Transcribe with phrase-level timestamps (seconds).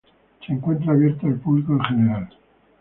[0.43, 2.29] Se encuentra abierto al público en general.